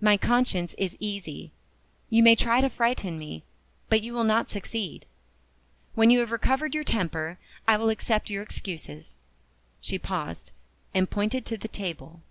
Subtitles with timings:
[0.00, 1.50] My conscience is easy.
[2.08, 3.42] You may try to frighten me,
[3.88, 5.04] but you will not succeed.
[5.96, 9.16] When you have recovered your temper I will accept your excuses."
[9.80, 10.52] She paused,
[10.94, 12.22] and pointed to the table.